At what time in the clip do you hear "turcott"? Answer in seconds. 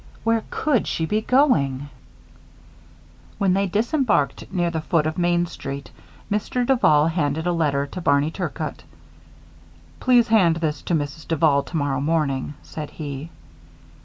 8.31-8.79